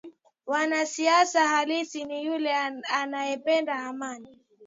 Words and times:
Mwanasiasa 0.47 1.47
halisi 1.47 2.05
ni 2.05 2.25
yule 2.25 2.53
anayependa 2.93 3.73
amani 3.75 4.39